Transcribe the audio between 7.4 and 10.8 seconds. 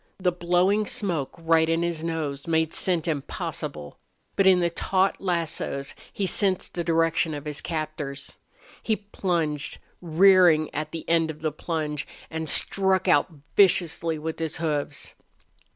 his captors. He plunged, rearing